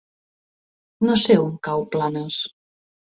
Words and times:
No 1.07 1.17
sé 1.25 1.35
on 1.43 1.53
cau 1.69 1.85
Planes. 1.97 2.41